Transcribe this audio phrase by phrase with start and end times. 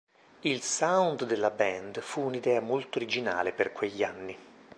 [0.39, 4.35] Il sound della band fu un'idea molto originale per quegli anni.